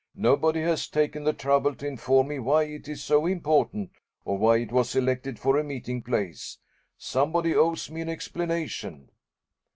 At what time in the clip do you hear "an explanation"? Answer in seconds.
8.01-9.11